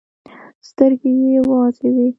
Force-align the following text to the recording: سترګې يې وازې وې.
سترګې 0.69 1.11
يې 1.27 1.39
وازې 1.49 1.87
وې. 1.95 2.07